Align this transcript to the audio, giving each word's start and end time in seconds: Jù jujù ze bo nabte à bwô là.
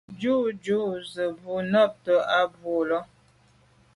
Jù 0.19 0.33
jujù 0.63 0.81
ze 1.13 1.25
bo 1.41 1.53
nabte 1.71 2.13
à 2.37 2.39
bwô 2.53 2.77
là. 2.89 2.99